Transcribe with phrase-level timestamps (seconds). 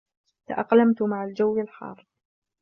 [0.47, 2.05] تأقلمت مع الجو الحار.